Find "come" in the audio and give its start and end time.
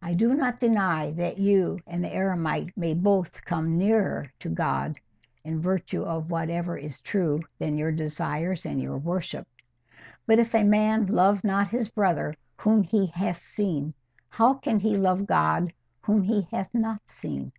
3.44-3.76